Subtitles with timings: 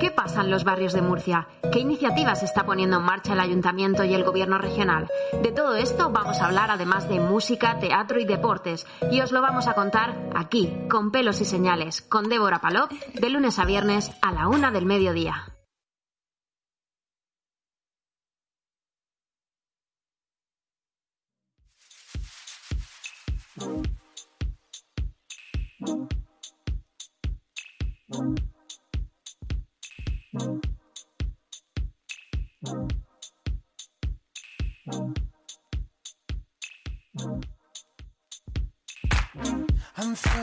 [0.00, 1.48] ¿Qué pasa en los barrios de Murcia?
[1.72, 5.08] ¿Qué iniciativas está poniendo en marcha el ayuntamiento y el gobierno regional?
[5.42, 8.86] De todo esto vamos a hablar además de música, teatro y deportes.
[9.10, 13.28] Y os lo vamos a contar aquí, con pelos y señales, con Débora Palop, de
[13.28, 15.57] lunes a viernes a la una del mediodía.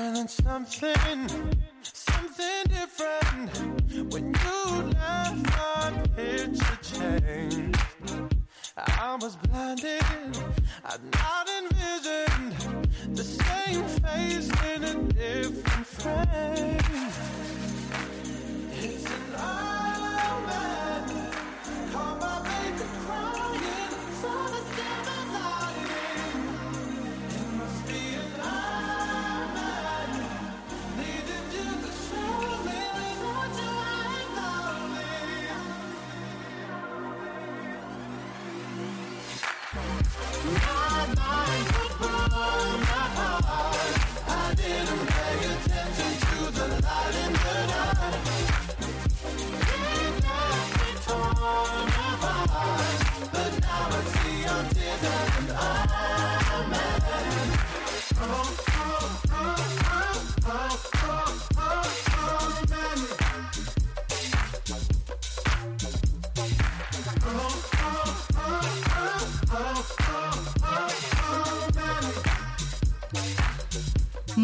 [0.05, 1.29] Feeling something,
[1.81, 4.13] something different.
[4.13, 7.77] When you left, my picture changed.
[8.77, 10.03] I was blinded,
[10.83, 12.53] I'd not envisioned
[13.15, 17.64] the same face in a different frame.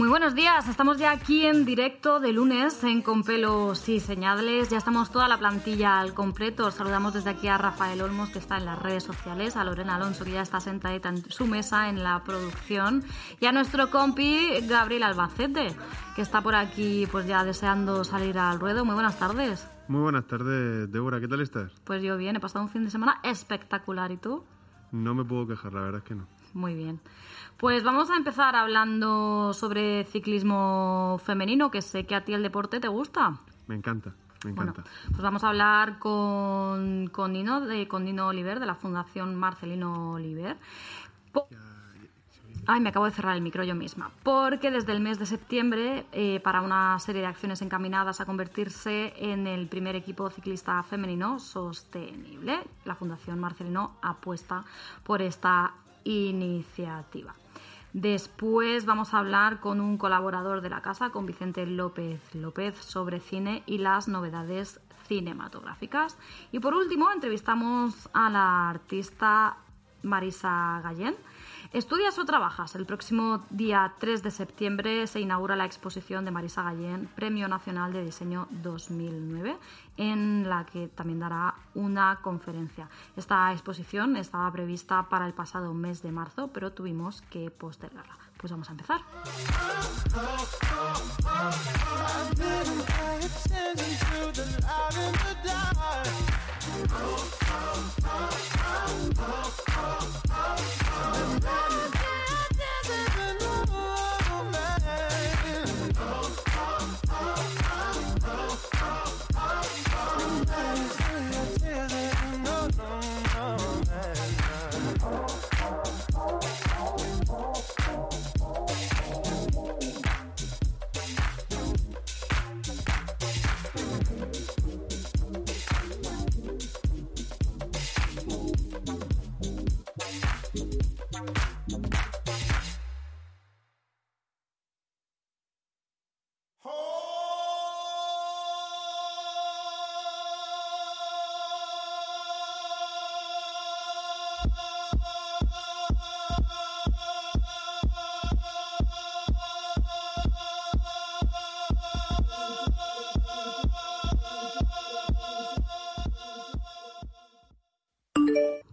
[0.02, 4.72] Muy buenos días, estamos ya aquí en directo de lunes en Con pelos y señales.
[4.72, 6.66] Ya estamos toda la plantilla al completo.
[6.66, 9.98] Os saludamos desde aquí a Rafael Olmos, que está en las redes sociales, a Lorena
[9.98, 13.04] Alonso, que ya está sentadita en su mesa en la producción,
[13.40, 15.76] y a nuestro compi Gabriel Albacete,
[16.16, 18.84] que está por aquí pues ya deseando salir al ruedo.
[18.84, 19.70] Muy buenas tardes.
[19.88, 21.74] Muy buenas tardes, Débora, ¿qué tal estás?
[21.84, 24.12] Pues yo bien, he pasado un fin de semana espectacular.
[24.12, 24.44] ¿Y tú?
[24.92, 26.26] No me puedo quejar, la verdad es que no.
[26.56, 27.00] Muy bien.
[27.62, 32.80] Pues vamos a empezar hablando sobre ciclismo femenino, que sé que a ti el deporte
[32.80, 33.38] te gusta.
[33.68, 34.14] Me encanta,
[34.44, 34.90] me Bueno, encanta.
[35.12, 40.14] pues vamos a hablar con, con, Nino, de, con Nino Oliver, de la Fundación Marcelino
[40.14, 40.58] Oliver.
[41.32, 41.48] Po-
[42.66, 44.10] Ay, me acabo de cerrar el micro yo misma.
[44.24, 49.14] Porque desde el mes de septiembre, eh, para una serie de acciones encaminadas a convertirse
[49.18, 54.64] en el primer equipo ciclista femenino sostenible, la Fundación Marcelino apuesta
[55.04, 55.74] por esta
[56.04, 57.36] iniciativa.
[57.94, 63.20] Después vamos a hablar con un colaborador de la casa, con Vicente López López, sobre
[63.20, 66.18] cine y las novedades cinematográficas.
[66.54, 69.58] Y por último, entrevistamos a la artista
[70.04, 71.16] Marisa Gallén.
[71.74, 72.76] ¿Estudias o trabajas?
[72.76, 77.94] El próximo día 3 de septiembre se inaugura la exposición de Marisa Gallén, Premio Nacional
[77.94, 79.56] de Diseño 2009,
[79.96, 82.90] en la que también dará una conferencia.
[83.16, 88.31] Esta exposición estaba prevista para el pasado mes de marzo, pero tuvimos que postergarla.
[88.42, 89.02] Pues vamos a empezar.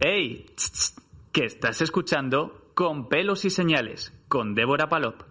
[0.00, 0.46] ¡Ey!
[0.56, 0.94] Tss, tss,
[1.32, 5.27] que estás escuchando Con pelos y señales, con Débora Palop.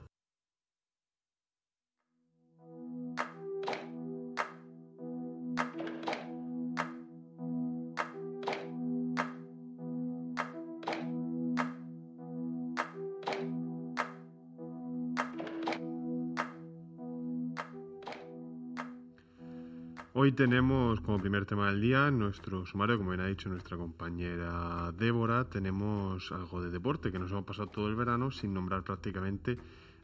[20.37, 25.45] Tenemos como primer tema del día nuestro sumario, como bien ha dicho nuestra compañera Débora,
[25.49, 29.57] tenemos algo de deporte que nos hemos pasado todo el verano sin nombrar prácticamente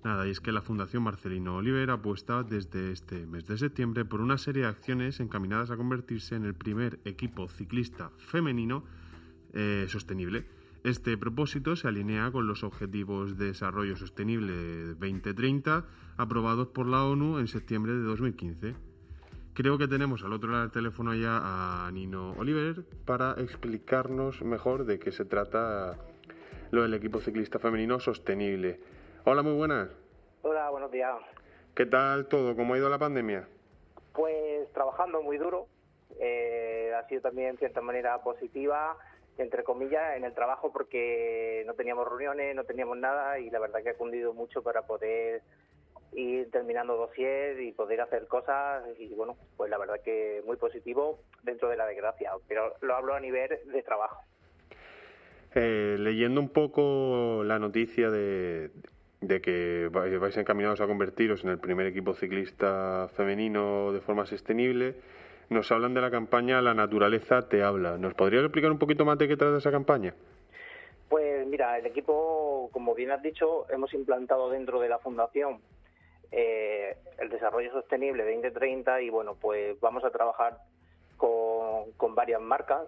[0.03, 0.27] nada.
[0.27, 4.39] Y es que la Fundación Marcelino Oliver apuesta desde este mes de septiembre por una
[4.39, 8.83] serie de acciones encaminadas a convertirse en el primer equipo ciclista femenino
[9.53, 10.47] eh, sostenible.
[10.83, 15.85] Este propósito se alinea con los Objetivos de Desarrollo Sostenible 2030
[16.17, 18.92] aprobados por la ONU en septiembre de 2015.
[19.55, 24.85] Creo que tenemos al otro lado del teléfono ya a Nino Oliver para explicarnos mejor
[24.85, 25.95] de qué se trata
[26.71, 28.79] lo del equipo ciclista femenino sostenible.
[29.25, 29.89] Hola, muy buenas.
[30.41, 31.17] Hola, buenos días.
[31.75, 32.55] ¿Qué tal todo?
[32.55, 33.47] ¿Cómo ha ido la pandemia?
[34.13, 35.67] Pues trabajando muy duro.
[36.19, 38.97] Eh, ha sido también en cierta manera positiva,
[39.37, 43.83] entre comillas, en el trabajo porque no teníamos reuniones, no teníamos nada y la verdad
[43.83, 45.43] que ha cundido mucho para poder
[46.15, 51.19] ir terminando dossier y poder hacer cosas y bueno, pues la verdad que muy positivo
[51.43, 54.21] dentro de la desgracia, pero lo hablo a nivel de trabajo.
[55.55, 58.71] Eh, leyendo un poco la noticia de,
[59.21, 64.25] de que vais vais encaminados a convertiros en el primer equipo ciclista femenino de forma
[64.25, 64.95] sostenible,
[65.49, 67.97] nos hablan de la campaña La naturaleza te habla.
[67.97, 70.15] ¿Nos podrías explicar un poquito más de qué trata esa campaña?
[71.09, 75.59] Pues mira, el equipo, como bien has dicho, hemos implantado dentro de la fundación
[76.35, 80.57] eh, el desarrollo sostenible 2030 y bueno, pues vamos a trabajar
[81.15, 82.87] con, con varias marcas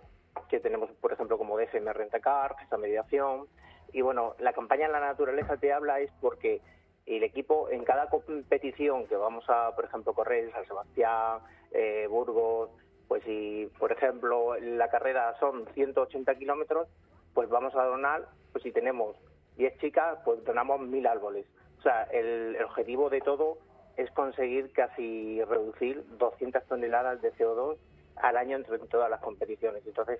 [0.49, 3.47] que tenemos, por ejemplo, como DFM Rentacar, esta mediación.
[3.93, 6.59] Y bueno, la campaña La naturaleza te habla es porque
[7.05, 11.39] el equipo en cada competición que vamos a, por ejemplo, correr, San Sebastián,
[11.71, 12.71] eh, Burgos,
[13.07, 16.87] pues si, por ejemplo, la carrera son 180 kilómetros,
[17.35, 19.15] pues vamos a donar, pues si tenemos
[19.57, 21.45] 10 chicas, pues donamos 1000 árboles.
[21.85, 23.59] Sea, el, el objetivo de todo
[23.95, 27.77] es conseguir casi reducir 200 toneladas de CO2
[28.15, 29.83] al año entre todas las competiciones.
[29.85, 30.19] Entonces,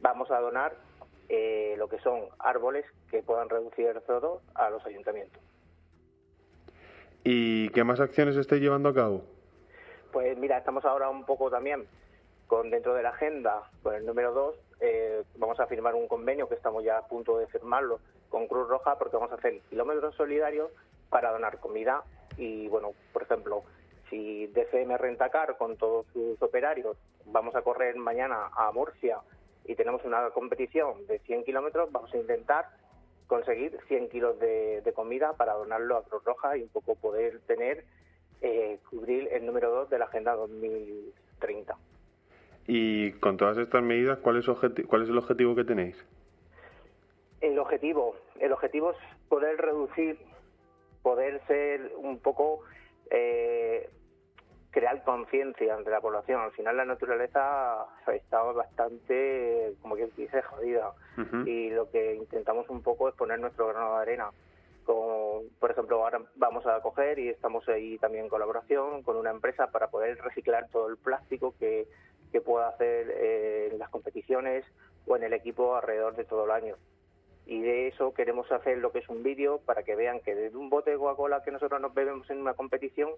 [0.00, 0.74] vamos a donar
[1.30, 5.42] eh, lo que son árboles que puedan reducir el CO2 a los ayuntamientos.
[7.24, 9.22] ¿Y qué más acciones estáis llevando a cabo?
[10.12, 11.86] Pues mira, estamos ahora un poco también
[12.46, 16.46] con dentro de la agenda, con el número 2, eh, vamos a firmar un convenio
[16.48, 17.98] que estamos ya a punto de firmarlo
[18.28, 20.70] con Cruz Roja porque vamos a hacer kilómetros solidarios
[21.10, 22.04] para donar comida
[22.36, 23.64] y bueno, por ejemplo,
[24.10, 29.18] si DCM Rentacar con todos sus operarios vamos a correr mañana a Murcia
[29.64, 32.66] y tenemos una competición de 100 kilómetros, vamos a intentar
[33.26, 37.40] conseguir 100 kilos de, de comida para donarlo a Cruz Roja y un poco poder
[37.46, 37.84] tener,
[38.40, 41.76] eh, cubrir el número 2 de la Agenda 2030.
[42.68, 44.46] Y con todas estas medidas, ¿cuál es,
[44.86, 45.96] cuál es el objetivo que tenéis?
[47.40, 48.96] El objetivo, el objetivo es
[49.28, 50.18] poder reducir,
[51.06, 52.62] poder ser un poco
[53.12, 53.88] eh,
[54.72, 56.40] crear conciencia entre la población.
[56.40, 60.94] Al final la naturaleza está bastante, como que dice, jodida.
[61.46, 64.30] Y lo que intentamos un poco es poner nuestro grano de arena.
[64.82, 69.30] Con, por ejemplo, ahora vamos a coger y estamos ahí también en colaboración con una
[69.30, 71.86] empresa para poder reciclar todo el plástico que,
[72.32, 74.64] que pueda hacer eh, en las competiciones
[75.06, 76.74] o en el equipo alrededor de todo el año.
[77.46, 80.56] Y de eso queremos hacer lo que es un vídeo para que vean que de
[80.56, 83.10] un bote de Coca-Cola que nosotros nos bebemos en una competición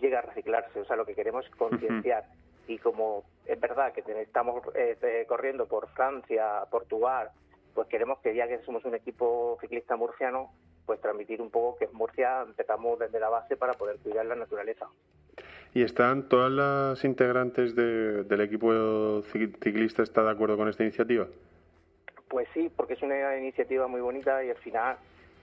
[0.00, 0.80] llega a reciclarse.
[0.80, 2.24] O sea, lo que queremos es concienciar.
[2.66, 7.30] Y como es verdad que estamos eh, corriendo por Francia, Portugal,
[7.74, 10.50] pues queremos que ya que somos un equipo ciclista murciano,
[10.86, 14.34] pues transmitir un poco que en Murcia empezamos desde la base para poder cuidar la
[14.34, 14.86] naturaleza.
[15.74, 18.68] ¿Y están todas las integrantes de- del equipo
[19.32, 21.28] ci- ciclista está de acuerdo con esta iniciativa?
[22.30, 24.96] Pues sí, porque es una iniciativa muy bonita y al final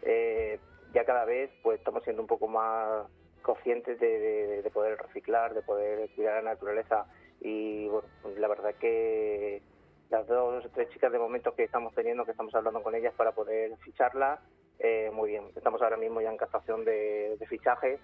[0.04, 0.58] eh,
[0.94, 3.06] ya cada vez pues estamos siendo un poco más
[3.42, 7.06] conscientes de, de- de poder reciclar, de poder cuidar la naturaleza
[7.42, 9.62] y bueno, la verdad que
[10.10, 13.14] las dos o tres chicas de momento que estamos teniendo, que estamos hablando con ellas
[13.16, 14.40] para poder ficharlas,
[14.80, 15.52] eh, muy bien.
[15.58, 18.00] Estamos ahora mismo ya en captación de, de fichaje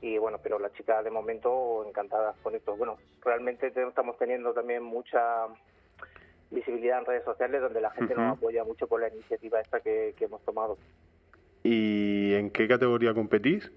[0.00, 2.76] y bueno, pero las chicas de momento encantadas con esto.
[2.78, 5.46] Bueno, realmente te- estamos teniendo también mucha
[6.52, 10.14] visibilidad en redes sociales donde la gente nos apoya mucho por la iniciativa esta que,
[10.16, 10.78] que hemos tomado.
[11.62, 13.70] ¿Y en qué categoría competís?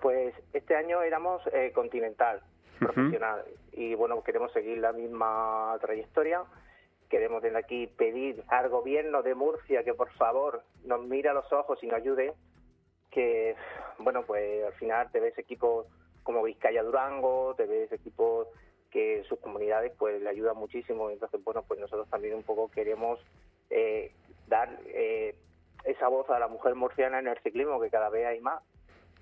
[0.00, 2.40] Pues este año éramos eh, continental,
[2.78, 6.42] profesional, y bueno, queremos seguir la misma trayectoria.
[7.08, 11.52] Queremos desde aquí pedir al gobierno de Murcia que por favor nos mire a los
[11.52, 12.32] ojos y nos ayude,
[13.10, 13.54] que
[13.98, 15.86] bueno, pues al final te ves equipos
[16.22, 18.48] como Vizcaya Durango, te ves equipos
[18.92, 23.18] que sus comunidades pues le ayudan muchísimo, entonces bueno, pues nosotros también un poco queremos
[23.70, 24.12] eh,
[24.46, 25.34] dar eh,
[25.84, 28.62] esa voz a la mujer murciana en el ciclismo, que cada vez hay más,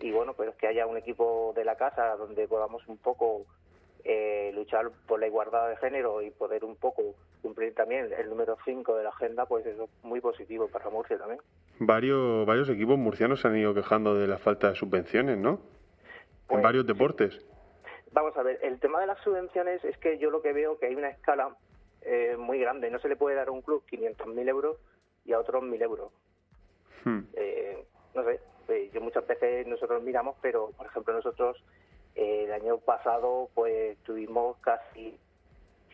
[0.00, 3.46] y bueno, pues que haya un equipo de la casa donde podamos un poco
[4.04, 8.56] eh, luchar por la igualdad de género y poder un poco cumplir también el número
[8.64, 11.40] 5 de la agenda, pues eso es muy positivo para Murcia también.
[11.78, 15.50] Varios, varios equipos murcianos se han ido quejando de la falta de subvenciones, ¿no?
[15.50, 15.58] en
[16.46, 17.40] Pues, varios sí.
[18.12, 20.86] Vamos a ver, el tema de las subvenciones es que yo lo que veo que
[20.86, 21.56] hay una escala
[22.02, 22.90] eh, muy grande.
[22.90, 24.76] No se le puede dar a un club 500.000 euros
[25.24, 26.12] y a otros 1.000 euros.
[27.04, 27.20] Hmm.
[27.34, 31.62] Eh, no sé, eh, yo muchas veces nosotros miramos, pero por ejemplo nosotros
[32.14, 35.18] eh, el año pasado pues tuvimos casi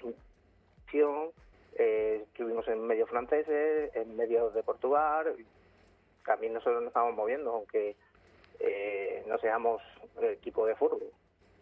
[0.01, 1.31] subvención,
[1.75, 5.37] eh, estuvimos en medios franceses, en medios de Portugal,
[6.25, 7.97] también nosotros nos estamos moviendo, aunque
[8.59, 9.83] eh, no seamos
[10.21, 11.11] equipo de fútbol.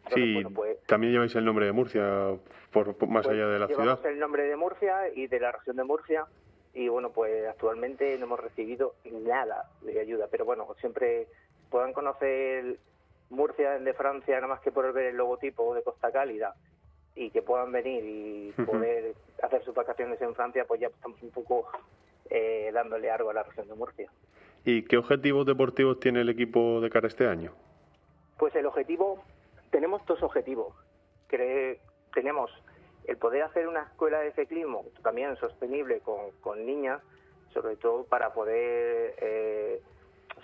[0.07, 2.37] Entonces, Sí, bueno, pues, también lleváis el nombre de Murcia,
[2.73, 4.13] por, por- más pues allá de la llevamos ciudad.
[4.13, 6.27] el nombre de Murcia y de la región de Murcia
[6.75, 11.29] y bueno, pues actualmente no hemos recibido nada de ayuda, pero bueno, siempre
[11.71, 12.77] puedan conocer
[13.31, 16.55] Murcia de Francia nada más que por ver el logotipo de Costa Cálida
[17.15, 21.31] y que puedan venir y poder hacer sus vacaciones en Francia, pues ya estamos un
[21.31, 21.67] poco
[22.29, 24.11] eh, dándole algo a la región de Murcia.
[24.65, 27.53] ¿Y qué objetivos deportivos tiene el equipo de cara a este año?
[28.37, 29.23] Pues el objetivo,
[29.75, 30.73] tenemos dos objetivos.
[31.29, 31.81] Cre-
[32.15, 32.49] tenemos
[33.09, 37.03] el poder hacer una escuela de ciclismo también sostenible con, con niñas,
[37.53, 39.83] sobre todo para poder, eh,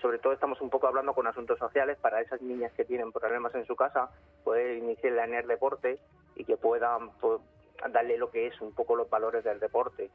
[0.01, 3.55] sobre todo estamos un poco hablando con asuntos sociales para esas niñas que tienen problemas
[3.55, 4.09] en su casa,
[4.43, 5.97] poder iniciar en el deporte
[6.35, 7.11] y que puedan
[7.89, 10.09] darle lo que es un poco los valores del deporte.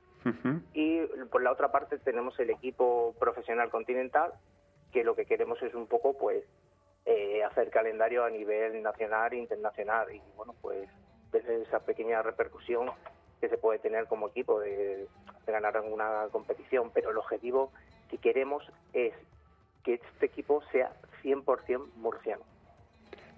[0.75, 1.01] Y
[1.33, 4.35] por la otra parte tenemos el equipo profesional continental,
[4.93, 6.45] que lo que queremos es un poco, pues,
[7.57, 10.15] hacer calendario a nivel nacional e internacional.
[10.15, 10.89] Y bueno, pues,
[11.33, 12.91] ver esa pequeña repercusión
[13.41, 15.07] que se puede tener como equipo de,
[15.47, 16.91] de ganar alguna competición.
[16.93, 17.73] Pero el objetivo
[18.11, 19.15] que queremos es
[19.85, 22.43] que este equipo sea 100% murciano.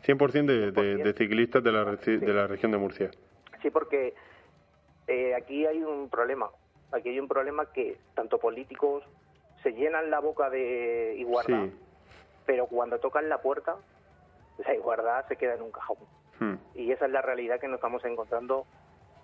[0.05, 1.03] 100% de, de, 100%.
[1.05, 3.11] de ciclistas de la, reci- de la región de Murcia.
[3.63, 4.15] Sí, porque
[5.07, 6.51] eh, aquí hay un problema.
[6.93, 9.05] Aquí hay un problema que tanto políticos
[9.63, 11.73] se llenan la boca de igualdad, Sí.
[12.47, 13.77] pero cuando tocan la puerta,
[14.59, 15.99] la igualdad se queda en un cajón.
[16.41, 16.55] Hmm.
[16.75, 18.67] Y esa es la realidad que nos estamos encontrando,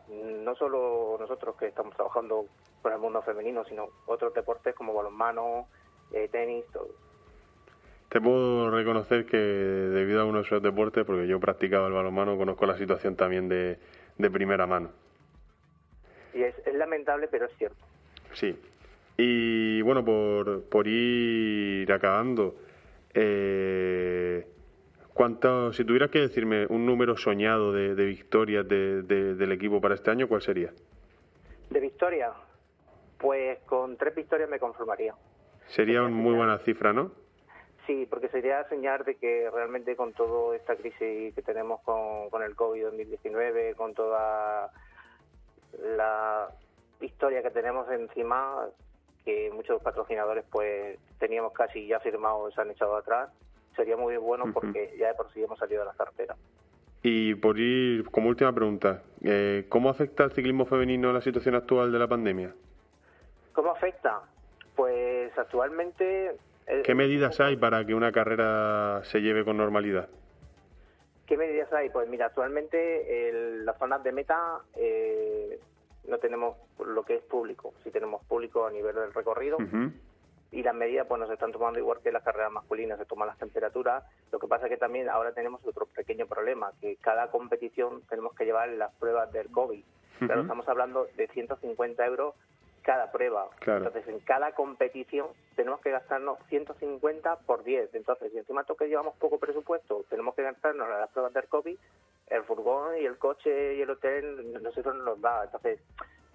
[0.08, 2.46] no solo nosotros que estamos trabajando
[2.82, 5.68] con el mundo femenino, sino otros deportes como balonmano,
[6.12, 6.88] eh, tenis, todo.
[8.08, 12.36] Te puedo reconocer que debido a uno de esos deportes, porque yo practicaba el balonmano,
[12.36, 13.78] conozco la situación también de,
[14.18, 14.90] de primera mano.
[16.32, 17.84] Y es, es lamentable, pero es cierto.
[18.32, 18.56] Sí.
[19.16, 22.56] Y bueno, por, por ir acabando,
[23.14, 24.46] eh,
[25.14, 29.80] ¿cuánto, si tuvieras que decirme un número soñado de, de victorias de- de- del equipo
[29.80, 30.70] para este año, ¿cuál sería?
[31.70, 32.32] De victoria,
[33.18, 35.14] pues con tres victorias me conformaría.
[35.68, 37.12] Sería una muy buena cifra, ¿no?
[37.86, 42.42] Sí, porque sería señal de que realmente con toda esta crisis que tenemos con, con
[42.42, 44.70] el COVID-2019, con toda
[45.96, 46.48] la
[47.00, 48.66] historia que tenemos encima,
[49.24, 53.30] que muchos patrocinadores pues teníamos casi ya firmados, se han echado atrás,
[53.74, 56.36] sería muy bueno porque ya de por sí hemos salido de la cartera.
[57.02, 61.92] Y por ir, como última pregunta, eh, ¿cómo afecta al ciclismo femenino la situación actual
[61.92, 62.54] de la pandemia?
[63.52, 64.22] ¿Cómo afecta?
[64.74, 66.36] Pues actualmente...
[66.66, 70.08] eh, ¿Qué medidas hay para que una carrera se lleve con normalidad?
[71.26, 71.90] ¿Qué medidas hay?
[71.90, 75.58] Pues mira, actualmente en las zonas de meta eh,
[76.08, 77.74] no tenemos lo que es público.
[77.82, 79.58] Sí tenemos público a nivel del recorrido.
[80.54, 83.38] Y las medidas pues nos están tomando igual que las carreras masculinas, se toman las
[83.38, 84.04] temperaturas.
[84.30, 88.44] Lo que pasa que también ahora tenemos otro pequeño problema, que cada competición tenemos que
[88.44, 89.82] llevar las pruebas del COVID.
[90.18, 90.42] Claro, Ujú.
[90.42, 92.34] estamos hablando de 150 euros
[92.82, 93.48] cada prueba.
[93.60, 93.86] Claro.
[93.86, 97.92] Entonces, en cada competición tenemos que gastarnos 150 por 10.
[97.94, 101.76] Entonces, si encima toque llevamos poco presupuesto, tenemos que gastarnos las pruebas del COVID,
[102.28, 105.44] el furgón y el coche y el hotel, nosotros no nos da.
[105.44, 105.80] Entonces,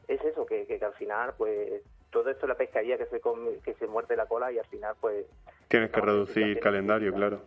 [0.09, 3.19] es eso, que, que, que al final, pues, todo esto es la pescadilla que se,
[3.19, 5.25] come- que se muerde la cola y al final, pues,
[5.67, 7.41] Tienes que reducir situaciones calendario, claro.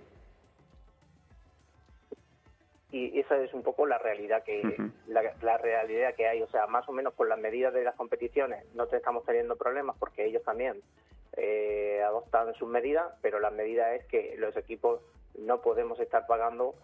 [2.91, 4.77] y esa es un poco la realidad que
[5.07, 6.43] la, la realidad que hay.
[6.43, 9.57] O sea más o menos con las medidas de las competiciones no te estamos teniendo
[9.57, 10.81] problemas porque ellos también
[11.39, 15.01] eh, adoptan sus medidas pero la medida es que los equipos
[15.39, 16.75] no podemos estar pagando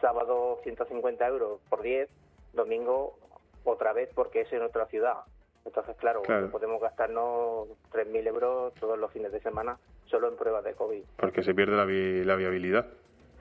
[0.00, 2.10] sábado 150 euros por 10
[2.52, 3.16] domingo
[3.62, 5.18] otra vez porque es en otra ciudad
[5.64, 6.50] entonces claro, Claro.
[6.50, 11.42] podemos gastarnos 3.000 euros todos los fines de semana solo en pruebas de COVID Porque
[11.42, 12.86] se pierde la, vi- la viabilidad.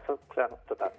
[0.04, 0.92] Eso, claro total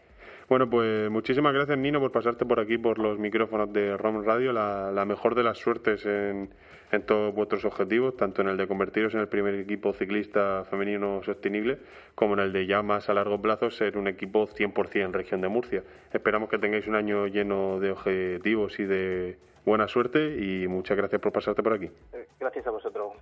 [0.49, 4.53] Bueno, pues muchísimas gracias Nino por pasarte por aquí por los micrófonos de ROM Radio.
[4.53, 6.51] La, la mejor de las suertes en,
[6.93, 11.23] en todos vuestros objetivos, tanto en el de convertiros en el primer equipo ciclista femenino
[11.25, 11.79] sostenible,
[12.15, 15.41] como en el de ya más a largo plazo ser un equipo 100% en región
[15.41, 15.83] de Murcia.
[16.13, 21.21] Esperamos que tengáis un año lleno de objetivos y de buena suerte y muchas gracias
[21.21, 21.91] por pasarte por aquí.
[22.13, 23.13] Eh, Gracias a vosotros.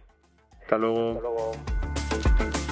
[0.63, 1.11] Hasta luego.
[1.11, 2.72] Hasta luego.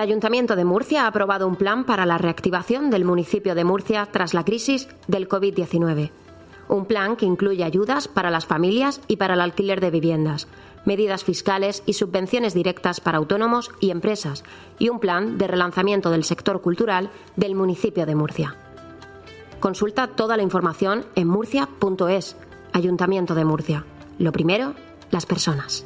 [0.00, 4.08] El Ayuntamiento de Murcia ha aprobado un plan para la reactivación del municipio de Murcia
[4.10, 6.10] tras la crisis del COVID-19.
[6.70, 10.48] Un plan que incluye ayudas para las familias y para el alquiler de viviendas,
[10.86, 14.42] medidas fiscales y subvenciones directas para autónomos y empresas,
[14.78, 18.56] y un plan de relanzamiento del sector cultural del municipio de Murcia.
[19.60, 22.36] Consulta toda la información en murcia.es,
[22.72, 23.84] Ayuntamiento de Murcia.
[24.18, 24.72] Lo primero,
[25.10, 25.84] las personas.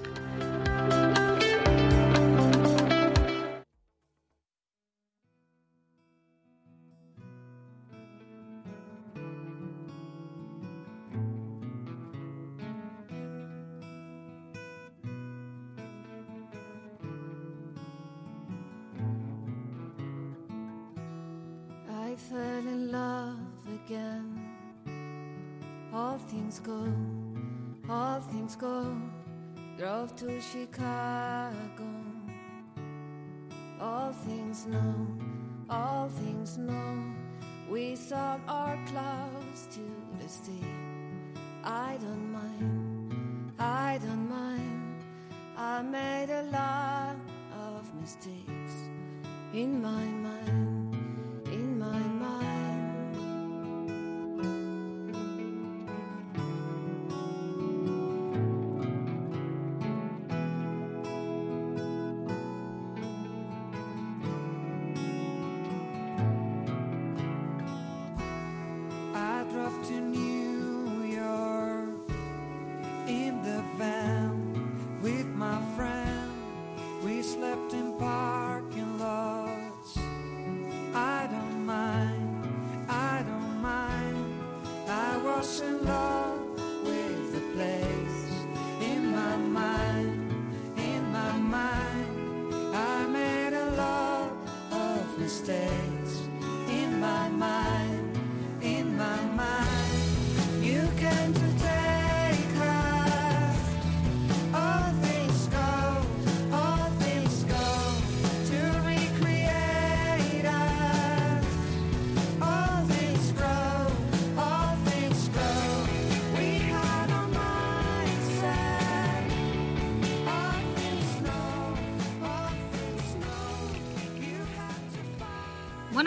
[22.14, 24.38] I fell in love again.
[25.92, 26.86] All things go,
[27.90, 28.86] all things go.
[29.76, 31.88] Drove to Chicago.
[33.80, 34.94] All things know,
[35.68, 37.02] all things know.
[37.68, 39.84] We saw our clouds to
[40.22, 40.70] the sea.
[41.64, 45.04] I don't mind, I don't mind.
[45.56, 47.16] I made a lot
[47.58, 48.74] of mistakes
[49.52, 50.63] in my mind,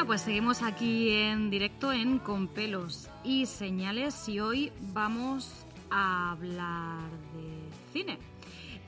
[0.07, 7.09] pues seguimos aquí en directo en Con pelos y señales y hoy vamos a hablar
[7.35, 8.17] de cine.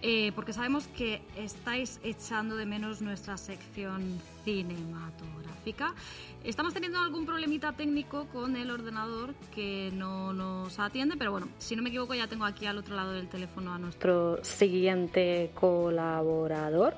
[0.02, 5.94] eh, porque sabemos que estáis echando de menos nuestra sección cinematográfica.
[6.46, 11.76] Estamos teniendo algún problemita técnico con el ordenador que no nos atiende, pero bueno, si
[11.76, 16.96] no me equivoco ya tengo aquí al otro lado del teléfono a nuestro siguiente colaborador,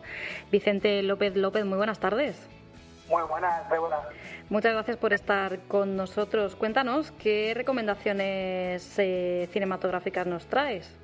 [0.52, 1.66] Vicente López López.
[1.66, 2.51] Muy buenas tardes.
[3.12, 4.08] Muy buenas, Débora.
[4.50, 6.56] Muchas gracias por estar con nosotros.
[6.56, 10.98] Cuéntanos, ¿qué recomendaciones eh, cinematográficas nos traes?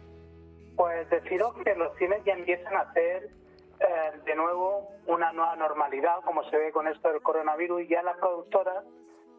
[0.78, 3.30] Pues deciros que los cines ya empiezan a hacer
[3.82, 3.86] eh,
[4.26, 8.16] de nuevo una nueva normalidad, como se ve con esto del coronavirus, y ya las
[8.18, 8.86] productoras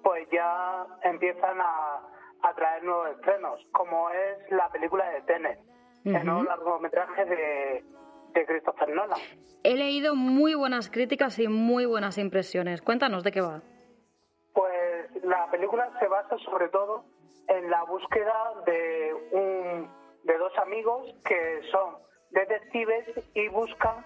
[0.03, 2.01] pues ya empiezan a,
[2.43, 5.59] a traer nuevos estrenos, como es la película de Tenet,
[6.05, 6.25] el Ujú.
[6.27, 7.85] nuevo largometraje de,
[8.39, 9.19] de Christopher Nolan.
[9.65, 12.83] He leído muy buenas críticas y muy buenas impresiones.
[12.83, 13.61] Cuéntanos de qué va.
[14.55, 17.05] Pues la película se basa sobre todo
[17.49, 19.91] en la búsqueda de un
[20.25, 21.97] de dos amigos que son
[22.31, 24.05] detectives y buscan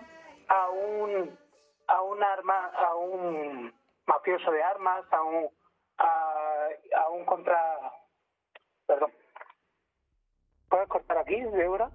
[0.48, 1.38] a un
[1.88, 3.74] a un arma a un
[4.06, 5.48] mafioso de armas a un
[5.98, 7.58] a, a un contra
[8.86, 9.10] perdón
[10.68, 11.90] puedes cortar aquí Débora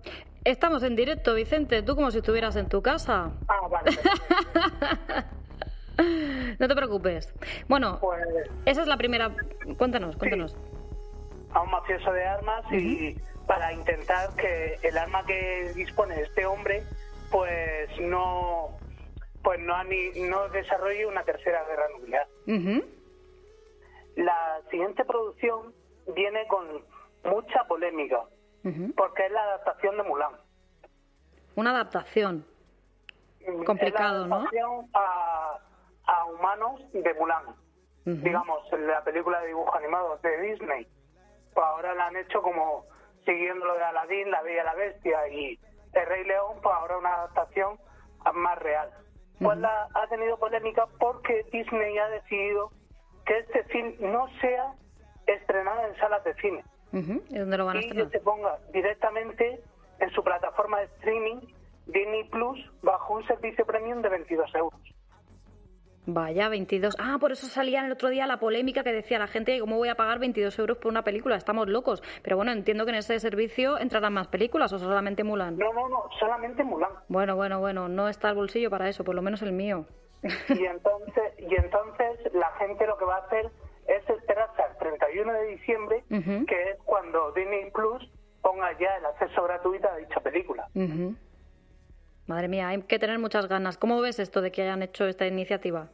[0.47, 3.33] Estamos en directo, Vicente, tú como si estuvieras en tu casa.
[3.49, 3.91] ah vale
[6.57, 7.33] No te preocupes.
[7.67, 8.23] Bueno, pues
[8.65, 9.35] esa es la primera.
[9.77, 10.55] Cuéntanos, cuéntanos.
[11.51, 16.81] a un mafioso de armas y para intentar que el arma que dispone este hombre
[17.29, 18.69] pues no
[19.43, 22.27] pues no no desarrolle una tercera guerra nuclear.
[24.15, 25.73] La siguiente producción
[26.15, 26.85] viene con
[27.25, 28.23] mucha polémica
[28.95, 30.33] Porque es la adaptación de Mulan.
[31.55, 32.45] Una adaptación.
[33.65, 34.35] Complicado, es ¿no?
[34.35, 35.59] la adaptación a,
[36.05, 37.43] a humanos de Mulan.
[38.05, 40.87] Digamos, la película de dibujos animados de Disney.
[41.53, 42.85] Pues ahora la han hecho como
[43.25, 45.59] siguiendo lo de Aladdin, La Bella y la Bestia y
[45.93, 47.77] El Rey León, pues ahora una adaptación
[48.33, 48.89] más real.
[49.39, 52.71] Pues la, ha tenido polémica porque Disney ha decidido
[53.25, 54.73] que este film no sea
[55.27, 58.11] estrenado en salas de cine ¿Y dónde lo van a y que estrenar?
[58.11, 59.61] se ponga directamente
[59.99, 61.37] en su plataforma de streaming
[61.87, 64.79] Disney Plus bajo un servicio premium de 22 euros.
[66.09, 66.95] Vaya, 22.
[66.99, 69.89] Ah, por eso salía el otro día la polémica que decía la gente, ¿cómo voy
[69.89, 71.35] a pagar 22 euros por una película?
[71.35, 72.01] Estamos locos.
[72.23, 75.57] Pero bueno, entiendo que en ese servicio entrarán más películas o solamente Mulan.
[75.57, 76.91] No, no, no, solamente Mulan.
[77.09, 79.85] Bueno, bueno, bueno, no está el bolsillo para eso, por lo menos el mío.
[80.23, 83.51] y entonces y entonces la gente lo que va a hacer
[83.87, 86.45] es esperarse al 31 de diciembre Ujú.
[86.45, 86.66] que es cuando
[87.57, 91.15] Disney Plus ponga ya el acceso gratuito a dicha película Ujú.
[92.27, 93.77] Madre mía, hay que tener muchas ganas.
[93.77, 95.87] ¿Cómo ves esto de que hayan hecho esta iniciativa?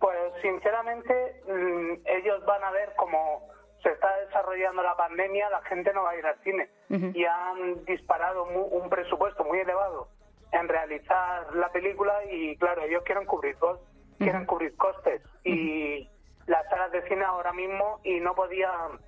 [0.00, 3.48] pues sinceramente mm, ellos van a ver cómo
[3.82, 7.10] se está desarrollando la pandemia la gente no va a ir al cine Ujú.
[7.14, 10.08] y han disparado mu- un presupuesto muy elevado
[10.52, 13.80] en realizar la película y claro ellos quieren cubrir cos-
[14.18, 16.08] quieren cubrir costes y
[16.46, 19.00] las salas de cine ahora mismo y no podían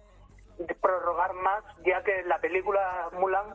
[0.80, 3.54] prorrogar más ya que la película Mulan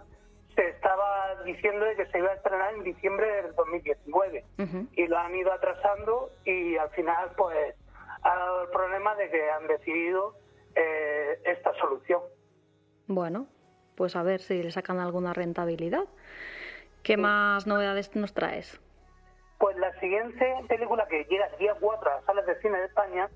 [0.55, 4.87] se estaba diciendo de que se iba a estrenar en diciembre del 2019 Ujú.
[4.93, 7.75] y lo han ido atrasando y al final pues
[8.23, 10.35] ha dado el problema de que han decidido
[10.75, 12.21] eh, esta solución.
[13.07, 13.47] Bueno,
[13.95, 16.05] pues a ver si le sacan alguna rentabilidad.
[17.03, 18.81] ¿Qué más novedades nos traes?
[19.59, 22.85] Pues la siguiente película que llega el día 4 a las salas de cine de
[22.85, 23.29] España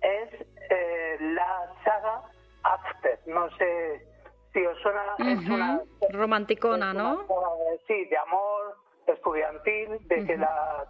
[0.00, 2.22] es eh, la saga
[2.62, 3.18] After.
[3.26, 4.06] No sé
[4.52, 5.80] si os suena, es una...
[6.10, 7.14] Romanticona, es ¿no?
[7.14, 10.84] una saga de- sí, de amor estudiantil, de que la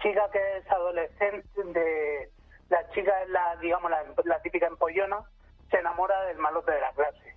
[0.00, 2.30] chica que es adolescente, de
[2.68, 5.22] la chica es la, digamos, la, la típica empollona,
[5.70, 7.34] se enamora del malote de la clase.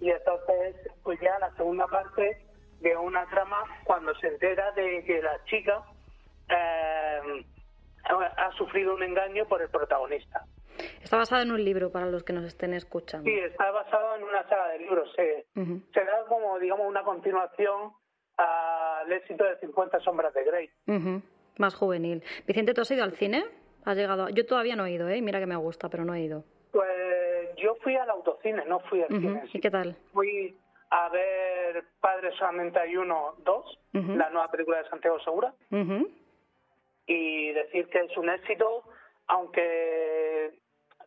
[0.00, 2.38] Y entonces, pues ya la segunda parte
[2.80, 5.82] de una trama cuando se entera de que la chica
[6.48, 7.44] eh,
[8.04, 10.44] ha sufrido un engaño por el protagonista.
[11.02, 13.28] Está basada en un libro para los que nos estén escuchando.
[13.28, 15.12] Sí, está basado en una saga de libros.
[15.14, 17.92] Se, se da como, digamos, una continuación
[18.38, 20.70] al éxito de 50 sombras de Grey.
[21.58, 22.22] Más juvenil.
[22.46, 23.44] Vicente, ¿tú has ido al cine?
[23.84, 24.24] ¿Has llegado?
[24.24, 25.20] a- Yo todavía no he ido, ¿eh?
[25.20, 26.44] Mira que me gusta, pero no he ido.
[26.72, 29.42] Pues yo fui al autocine, no fui al cine.
[29.52, 29.96] ¿Y qué tal?
[30.12, 30.56] Fui
[30.90, 35.52] a ver Padre solamente hay uno, dos, la nueva película de Santiago Segura.
[37.06, 38.84] Y decir que es un éxito,
[39.26, 40.58] aunque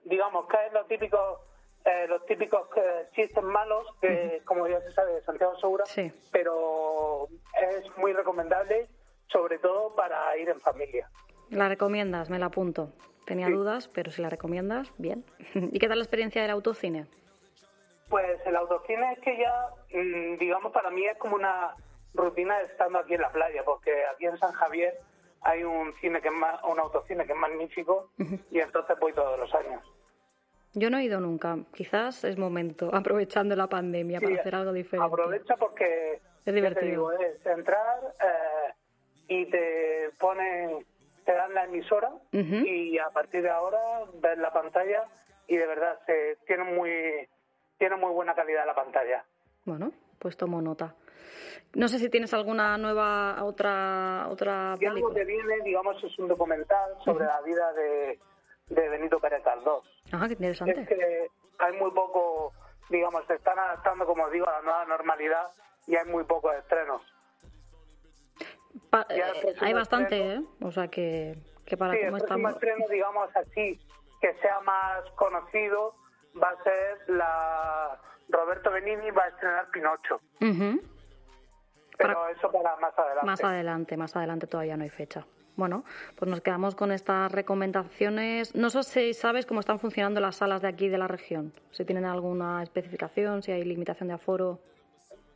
[0.06, 1.40] digamos que es los típicos
[1.84, 6.12] eh, los típicos eh, chistes malos que como ya se sabe de Santiago Segura, Sí.
[6.32, 7.28] pero
[7.62, 8.88] es muy recomendable
[9.28, 11.08] sobre todo para ir en familia.
[11.52, 12.30] ¿La recomiendas?
[12.32, 12.90] Me la apunto.
[13.28, 13.54] Tenía Sí.
[13.54, 15.26] dudas, pero si la recomiendas, bien.
[15.74, 17.06] ¿Y qué tal la experiencia del autocine?
[18.10, 21.76] Pues el autocine es que ya, mm, digamos, para mí es como una
[22.16, 24.98] rutina estando aquí en la playa, porque aquí en San Javier
[25.46, 28.12] hay un cine que es ma- un autocine que es magnífico
[28.52, 29.82] y entonces voy todos los años.
[30.74, 31.58] Yo no he ido nunca.
[31.74, 35.08] Quizás es momento, aprovechando la pandemia, para hacer algo diferente.
[35.08, 36.74] Aprovecha porque Es divertido.
[36.74, 38.74] ya te digo, es entrar eh,
[39.28, 40.86] y te ponen,
[41.26, 43.80] te dan la emisora y a partir de ahora
[44.16, 45.06] ves la pantalla
[45.48, 46.92] y de verdad se tiene muy
[47.78, 49.24] tiene muy buena calidad la pantalla.
[49.66, 50.96] Bueno, pues tomo nota.
[51.76, 55.16] No sé si tienes alguna nueva, otra, otra Y algo película.
[55.16, 58.20] que viene, digamos, es un documental sobre la vida de,
[58.70, 59.86] de Benito Pérez Galdós.
[60.14, 60.80] Ah, qué interesante.
[60.82, 61.28] Es que
[61.60, 62.54] hay muy poco,
[62.90, 65.48] digamos, se están adaptando, como digo, a la nueva normalidad
[65.88, 67.02] y hay muy pocos estrenos.
[68.90, 69.22] Pa- eh,
[69.62, 70.36] hay bastante, ¿eh?
[70.36, 71.36] estreno- O sea que,
[71.66, 72.54] que para sí, cómo el próximo estamos...
[72.54, 73.80] estreno, digamos así,
[74.22, 75.94] que sea más conocido,
[76.42, 78.00] va a ser la...
[78.30, 80.82] Roberto Benini va a estrenar Pinocho, Ujú.
[81.98, 83.26] Pero eso para más adelante.
[83.26, 85.26] Más adelante, más adelante todavía no hay fecha.
[85.56, 85.86] Bueno,
[86.18, 88.54] pues nos quedamos con estas recomendaciones.
[88.56, 91.54] No sé si sabes cómo están funcionando las salas de aquí de la región.
[91.72, 94.60] Si tienen alguna especificación, si hay limitación de aforo.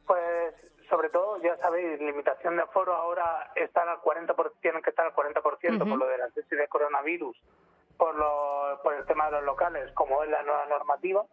[0.06, 0.56] Pues
[0.90, 5.14] sobre todo, ya sabéis, limitación de aforo ahora están al 40%, tienen que estar al
[5.14, 5.98] 40% por Ujú.
[5.98, 7.38] lo de la crisis de coronavirus,
[7.96, 11.24] por, lo, por el tema de los locales, como es la nueva normativa,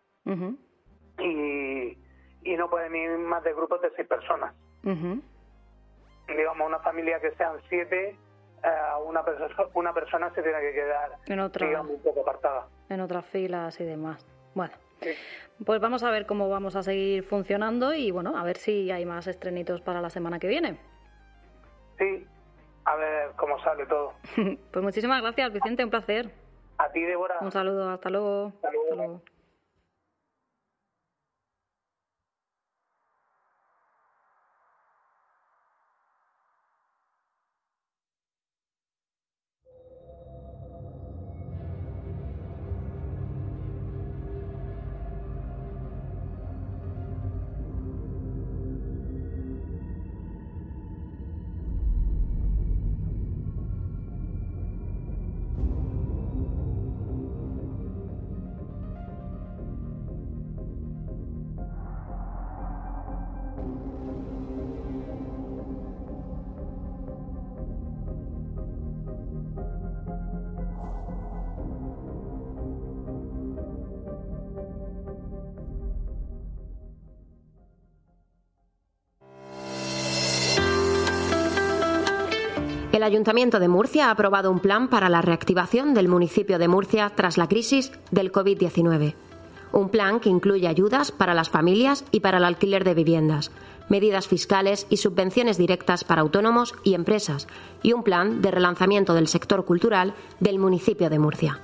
[1.19, 1.99] y,
[2.43, 4.55] y no pueden ir más de grupos de seis personas.
[4.83, 8.11] Digamos, una familia que sean siete,
[8.65, 8.69] eh,
[9.05, 12.67] una, persona, una persona se tiene que quedar, En otra- digamos, un poco apartada.
[12.89, 14.25] En otras filas y demás.
[14.55, 15.11] Bueno, Sí.
[15.65, 19.05] pues vamos a ver cómo vamos a seguir funcionando y bueno, a ver si hay
[19.05, 20.79] más estrenitos para la semana que viene.
[21.99, 22.27] sí,
[22.85, 24.15] a ver cómo sale todo.
[24.73, 26.31] pues muchísimas gracias, Vicente, un placer.
[26.79, 27.39] A ti, Débora.
[27.41, 28.53] Un saludo, hasta luego.
[28.55, 28.85] Hasta luego.
[28.91, 29.23] Hasta luego.
[82.97, 87.13] El Ayuntamiento de Murcia ha aprobado un plan para la reactivación del municipio de Murcia
[87.15, 89.13] tras la crisis del COVID-19.
[89.73, 93.53] Un plan que incluye ayudas para las familias y para el alquiler de viviendas,
[93.91, 97.49] medidas fiscales y subvenciones directas para autónomos y empresas,
[97.83, 101.61] y un plan de relanzamiento del sector cultural del municipio de Murcia.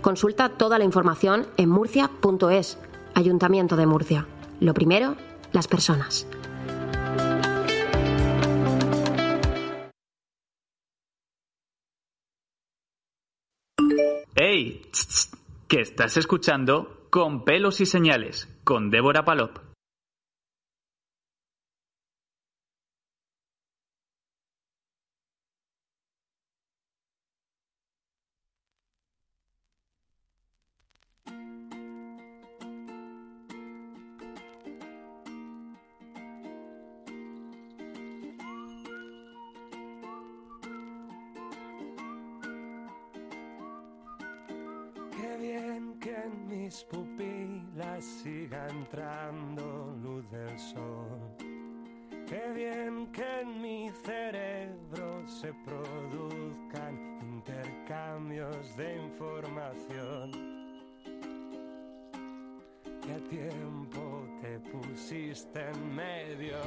[0.00, 2.78] Consulta toda la información en murcia.es,
[3.14, 4.26] Ayuntamiento de Murcia.
[4.58, 5.14] Lo primero,
[5.52, 6.26] las personas.
[14.46, 14.82] ¡Ey!
[14.90, 15.30] Tss, tss,
[15.68, 19.63] que estás escuchando Con pelos y señales, con Débora Palop.
[45.24, 51.18] Qué bien que en mis pupilas siga entrando luz del sol.
[52.26, 60.30] Qué bien que en mi cerebro se produzcan intercambios de información.
[63.00, 66.60] Que tiempo te pusiste en medio.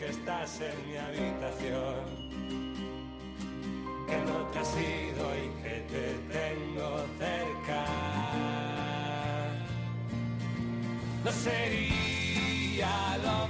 [0.00, 1.94] Que estás en mi habitación.
[4.08, 7.84] Que no te has ido y que te tengo cerca.
[11.22, 13.49] No sería lo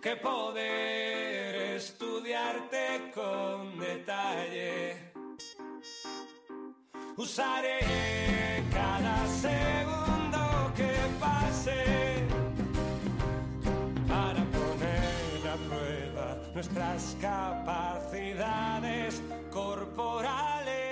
[0.00, 5.12] que poder estudiarte con detalle.
[7.16, 12.24] Usaré cada segundo que pase
[14.08, 20.89] para poner a prueba nuestras capacidades corporales.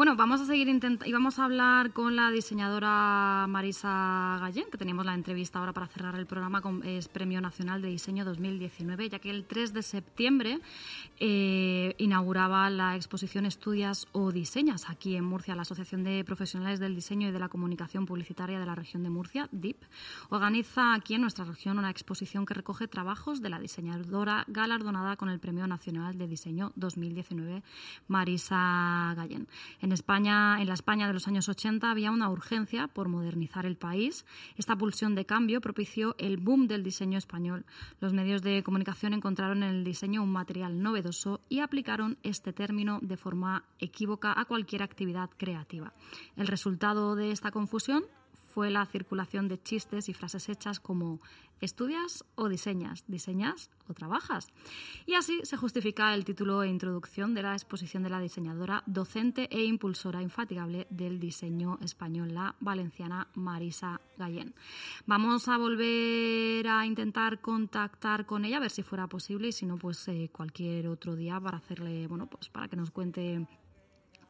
[0.00, 4.78] Bueno, vamos a seguir intentando y vamos a hablar con la diseñadora Marisa Gallén, que
[4.78, 9.10] teníamos la entrevista ahora para cerrar el programa, con, es Premio Nacional de Diseño 2019,
[9.10, 10.58] ya que el 3 de septiembre
[11.18, 16.94] eh, inauguraba la exposición Estudias o Diseñas aquí en Murcia, la Asociación de Profesionales del
[16.94, 19.82] Diseño y de la Comunicación Publicitaria de la región de Murcia, DIP,
[20.30, 25.28] organiza aquí en nuestra región una exposición que recoge trabajos de la diseñadora galardonada con
[25.28, 27.62] el Premio Nacional de Diseño 2019,
[28.08, 29.46] Marisa Gallén.
[29.92, 34.24] España, en la España de los años 80 había una urgencia por modernizar el país.
[34.56, 37.64] Esta pulsión de cambio propició el boom del diseño español.
[38.00, 42.98] Los medios de comunicación encontraron en el diseño un material novedoso y aplicaron este término
[43.02, 45.92] de forma equívoca a cualquier actividad creativa.
[46.36, 48.04] El resultado de esta confusión
[48.52, 51.20] fue la circulación de chistes y frases hechas como
[51.60, 53.04] ¿estudias o diseñas?
[53.06, 54.48] ¿Diseñas o trabajas?
[55.06, 59.48] Y así se justifica el título e introducción de la exposición de la diseñadora, docente
[59.50, 64.54] e impulsora infatigable del diseño español, la valenciana Marisa Gallén.
[65.06, 69.66] Vamos a volver a intentar contactar con ella, a ver si fuera posible y si
[69.66, 73.46] no, pues eh, cualquier otro día para hacerle, bueno, pues para que nos cuente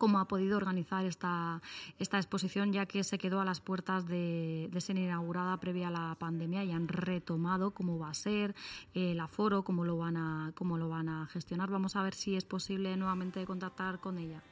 [0.01, 1.61] cómo ha podido organizar esta,
[1.99, 5.91] esta exposición, ya que se quedó a las puertas de, de ser inaugurada previa a
[5.91, 8.55] la pandemia y han retomado cómo va a ser
[8.95, 11.71] eh, el aforo, cómo lo, van a, cómo lo van a gestionar.
[11.71, 14.43] Vamos a ver si es posible nuevamente contactar con ella.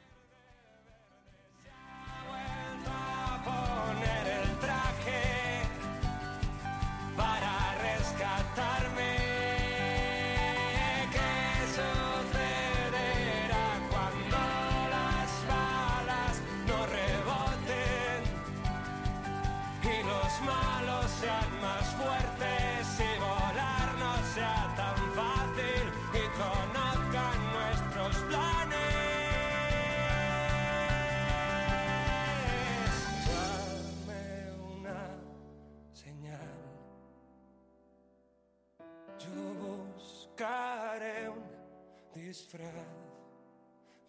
[42.28, 42.74] Disfraz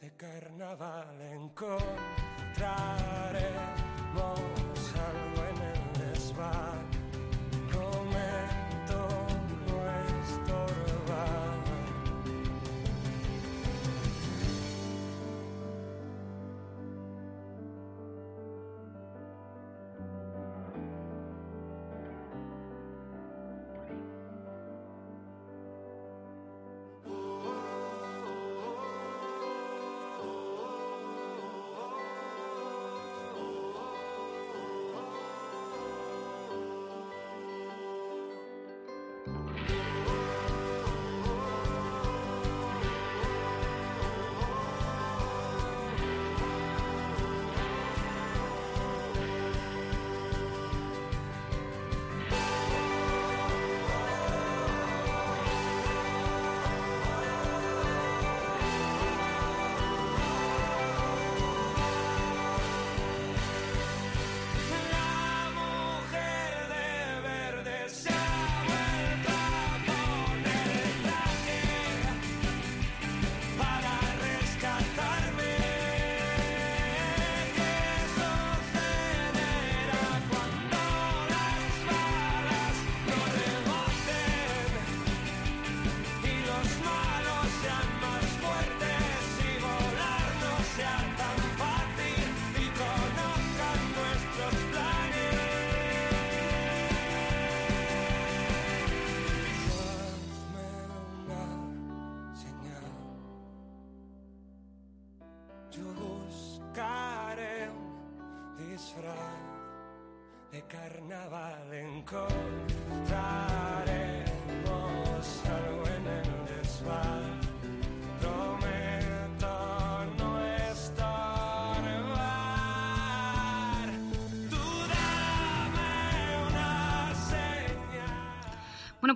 [0.02, 1.22] de carnaval.
[1.22, 1.90] Encontraremos
[5.08, 6.89] algo en el desván.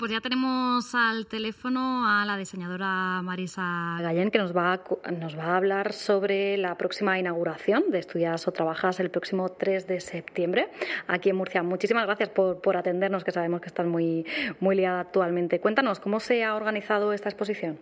[0.03, 5.37] Pues ya tenemos al teléfono a la diseñadora Marisa Gallén, que nos va, a, nos
[5.37, 10.01] va a hablar sobre la próxima inauguración de Estudias o Trabajas el próximo 3 de
[10.01, 10.67] septiembre
[11.07, 11.63] aquí en Murcia.
[11.63, 14.25] Muchísimas gracias por, por atendernos, que sabemos que estás muy,
[14.59, 15.61] muy liada actualmente.
[15.61, 17.79] Cuéntanos, ¿cómo se ha organizado esta exposición?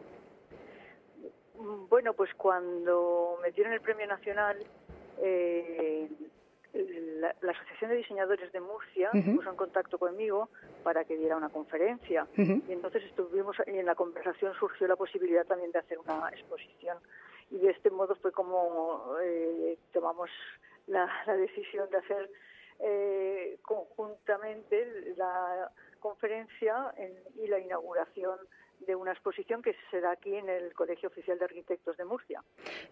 [1.89, 4.57] Bueno, pues cuando me dieron el premio nacional,
[5.24, 6.07] eh,
[6.74, 9.36] la, la Asociación de Diseñadores de Murcia Ujú.
[9.38, 10.49] puso en contacto conmigo
[10.84, 12.28] para que diera una conferencia.
[12.38, 16.97] Y entonces estuvimos, y en la conversación surgió la posibilidad también de hacer una exposición.
[17.49, 20.30] Y de este modo fue como eh, tomamos
[20.88, 22.30] la, la decisión de hacer
[22.80, 25.69] eh, conjuntamente la
[25.99, 28.39] conferencia en- y la inauguración
[28.86, 32.43] de una exposición que será aquí en el Colegio Oficial de Arquitectos de Murcia.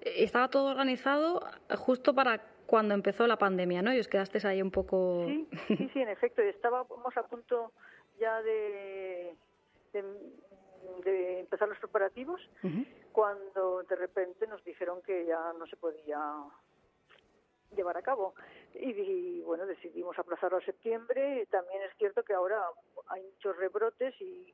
[0.02, 1.42] Estaba todo organizado
[1.78, 3.94] justo para cuando empezó la pandemia, ¿no?
[3.94, 5.26] Y os quedasteis ahí un poco...
[5.28, 6.42] Sí, sí, sí, en efecto.
[6.42, 7.72] Estábamos a punto
[8.20, 9.36] ya de,
[9.94, 10.04] de,
[11.04, 12.40] de empezar los preparativos
[13.12, 16.22] cuando de repente nos dijeron que ya no se podía
[17.76, 18.36] llevar a cabo.
[18.76, 21.48] Y, y, bueno, decidimos aplazarlo a septiembre.
[21.50, 22.62] También es cierto que ahora
[23.08, 24.54] hay muchos rebrotes y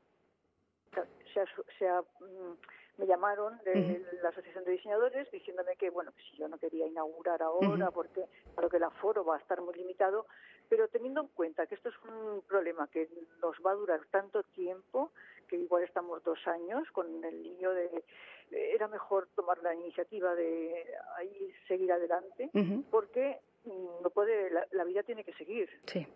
[1.34, 1.46] se
[1.78, 2.54] se mm,
[2.98, 6.88] me llamaron de la Asociación de Diseñadores diciéndome que, bueno, que si yo no quería
[6.88, 10.26] inaugurar ahora porque claro que el aforo va a estar muy limitado,
[10.70, 13.10] pero teniendo en cuenta que esto es un problema que
[13.42, 15.12] nos va a durar tanto tiempo,
[15.48, 18.04] que igual estamos dos años con el lío de...
[18.52, 20.86] Era mejor tomar la iniciativa de
[21.18, 22.50] ahí seguir adelante
[22.90, 25.70] porque mm, no puede, la, la vida tiene que seguir.
[25.88, 26.08] Sí.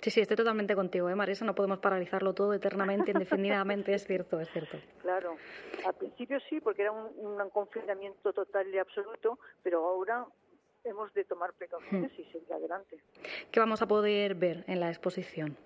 [0.00, 1.44] Sí, sí, estoy totalmente contigo, ¿eh, Marisa?
[1.44, 4.78] No podemos paralizarlo todo eternamente, indefinidamente, es cierto, es cierto.
[5.02, 5.36] Claro,
[5.84, 10.24] al principio sí, porque era un, un confinamiento total y absoluto, pero ahora
[10.84, 12.98] hemos de tomar precauciones y seguir adelante.
[13.50, 15.56] ¿Qué vamos a poder ver en la exposición?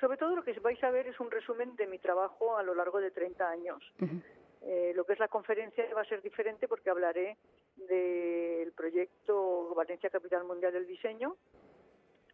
[0.00, 2.74] Sobre todo lo que vais a ver es un resumen de mi trabajo a lo
[2.74, 3.82] largo de 30 años.
[4.00, 4.20] Ujú.
[4.62, 7.36] Eh, lo que es la conferencia va a ser diferente porque hablaré
[7.76, 11.36] del proyecto Valencia Capital Mundial del Diseño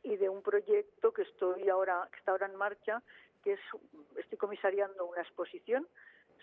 [0.03, 3.03] y de un proyecto que estoy ahora que está ahora en marcha,
[3.43, 3.61] que es
[4.17, 5.87] estoy comisariando una exposición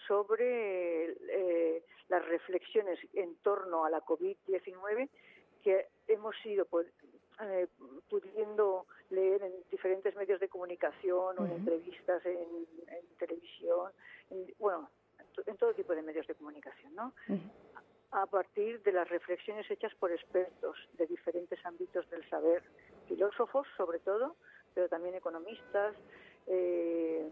[0.08, 5.10] sobre eh, las reflexiones en torno a la COVID-19
[5.64, 6.90] que hemos ido pu-
[7.42, 7.68] eh,
[8.10, 12.38] pudiendo leer en diferentes medios de comunicación o en entrevistas en,
[12.88, 13.92] en televisión,
[14.30, 14.90] en- bueno,
[15.20, 17.14] en to- en todo tipo de medios de comunicación, ¿no?
[18.12, 22.64] A partir de las reflexiones hechas por expertos de diferentes ámbitos del saber,
[23.10, 24.36] filósofos sobre todo,
[24.74, 25.96] pero también economistas,
[26.48, 27.28] eh,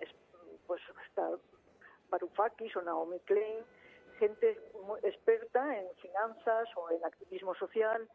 [0.00, 0.14] es-
[0.68, 1.28] pues está
[2.10, 3.64] Varoufakis o Naomi Klein,
[4.18, 8.08] gente muy experta en finanzas o en activismo social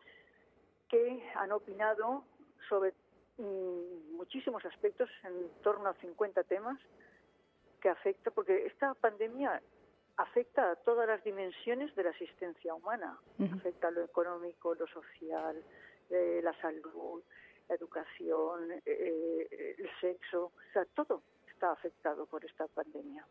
[0.90, 1.04] que
[1.36, 2.24] han opinado
[2.70, 2.94] sobre
[3.38, 6.78] mm, muchísimos aspectos, en torno a 50 temas
[7.82, 9.62] que afecta, porque esta pandemia
[10.18, 13.18] afecta a todas las dimensiones de la existencia humana.
[13.56, 15.56] Afecta a lo económico, lo social,
[16.12, 17.24] eh, la salud,
[17.70, 23.26] la educación, eh, eh, el sexo, o sea, todo está afectado por esta pandemia.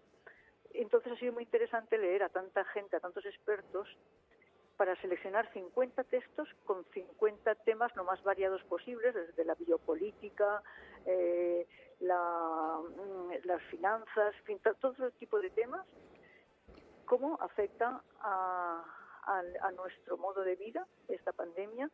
[0.72, 3.88] Entonces ha sido muy interesante leer a tanta gente, a tantos expertos,
[4.76, 10.62] para seleccionar 50 textos con 50 temas lo más variados posibles, desde la biopolítica,
[11.04, 11.66] eh,
[12.00, 15.86] la- mm, las finanzas, fin, to- todo tipo de temas,
[17.04, 21.90] cómo afecta a nuestro modo de vida esta pandemia,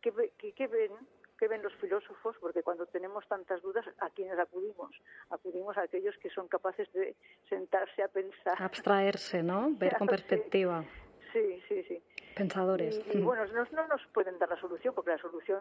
[0.00, 0.92] qué, qué- qué ven,
[1.38, 4.90] qué ven los filósofos, porque cuando tenemos tantas dudas, ¿a quiénes acudimos?
[5.30, 7.14] Acudimos a aquellos que son capaces de
[7.48, 8.54] sentarse a pensar.
[8.60, 9.70] Abstraerse, ¿no?
[9.78, 10.84] Ver con perspectiva.
[11.32, 12.02] Sí, sí, sí.
[12.34, 13.00] Pensadores.
[13.14, 15.60] Y, y bueno, no, no nos pueden dar la solución porque la solución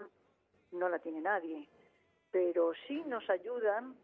[0.72, 1.68] no la tiene nadie,
[2.32, 3.96] pero sí nos ayudan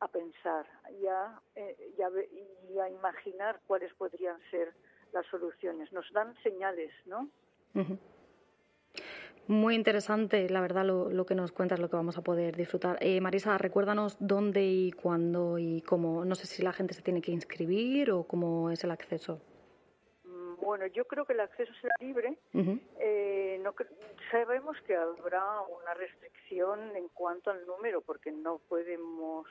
[0.00, 0.66] a pensar
[1.00, 2.28] y a, eh, y a ve-
[2.68, 4.74] y a imaginar cuáles podrían ser
[5.12, 5.90] las soluciones.
[5.92, 7.28] Nos dan señales, ¿no?
[7.74, 7.98] Ujú.
[9.48, 12.98] Muy interesante, la verdad, lo, lo que nos cuentas, lo que vamos a poder disfrutar.
[13.00, 16.24] Eh, Marisa, recuérdanos dónde y cuándo y cómo.
[16.24, 19.40] No sé si la gente se tiene que inscribir o cómo es el acceso.
[20.60, 22.38] Bueno, yo creo que el acceso será libre.
[22.98, 23.72] Eh, no
[24.32, 29.46] sabemos que habrá una restricción en cuanto al número, porque no podemos,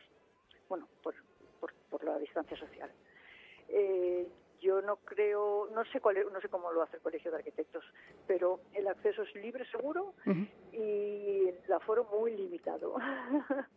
[0.67, 1.15] bueno, por,
[1.61, 2.91] por, por la distancia social.
[3.69, 4.27] Eh,
[4.65, 7.83] yo no creo, no sé cuál, no sé cómo lo hace el Colegio de Arquitectos,
[8.25, 10.13] pero el acceso es libre seguro
[10.73, 12.95] y la aforo muy limitado.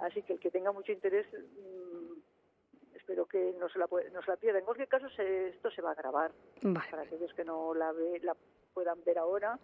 [0.00, 4.20] Así que el que tenga mucho interés, mm, espero que no se la, pue- no
[4.22, 4.58] se la pierda.
[4.58, 6.32] En cualquier caso, se- esto se va a grabar.
[6.62, 6.90] Vale.
[6.90, 8.36] Para aquellos que no la, ve, la
[8.74, 9.58] puedan ver ahora,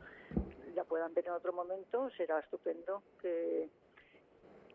[0.74, 3.68] la puedan ver en otro momento, será estupendo que,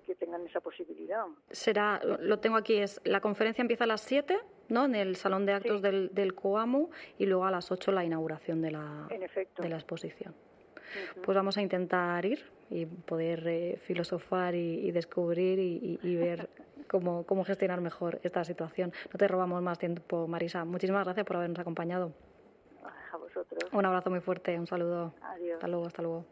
[0.05, 1.25] que tengan esa posibilidad.
[1.51, 4.37] Será, lo tengo aquí, es la conferencia empieza a las 7,
[4.69, 4.85] ¿no?
[4.85, 5.83] En el salón de actos Sí.
[5.83, 10.33] del, del COAMU y luego a las 8 la inauguración de la, de la exposición.
[11.23, 16.15] Pues vamos a intentar ir y poder eh, filosofar y, y descubrir y, y- y
[16.15, 16.49] ver
[16.89, 18.91] cómo, cómo gestionar mejor esta situación.
[19.11, 20.65] No te robamos más tiempo, Marisa.
[20.65, 22.11] Muchísimas gracias por habernos acompañado.
[23.11, 23.63] A vosotros.
[23.71, 25.13] Un abrazo muy fuerte, un saludo.
[25.21, 25.55] Adiós.
[25.55, 26.25] Hasta luego, hasta luego.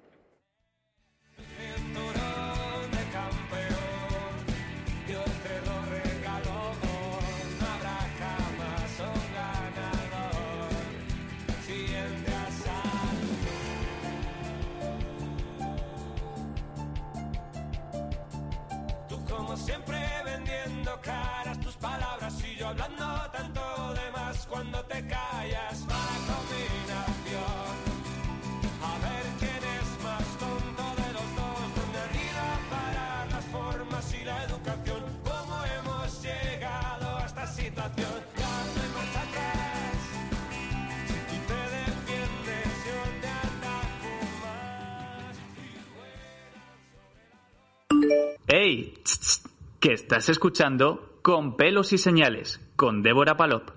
[49.81, 53.71] Que estás escuchando Con pelos y señales, con Débora Palop.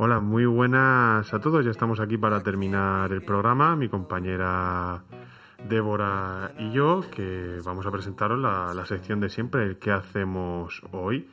[0.00, 1.64] Hola, muy buenas a todos.
[1.64, 3.74] Ya estamos aquí para terminar el programa.
[3.74, 5.02] Mi compañera
[5.64, 11.28] Débora y yo, que vamos a presentaros la, sección de siempre, el que hacemos hoy.